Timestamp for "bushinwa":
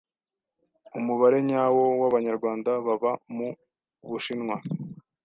4.09-4.55